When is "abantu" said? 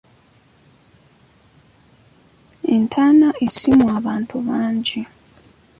3.99-4.35